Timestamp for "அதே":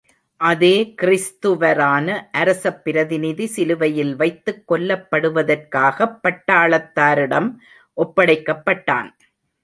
0.41-0.93